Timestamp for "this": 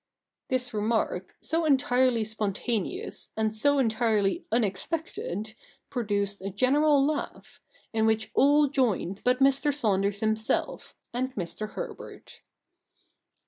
0.49-0.73